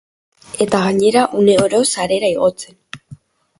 [0.65, 2.83] Eta gainera, uneoro sarera igotzen.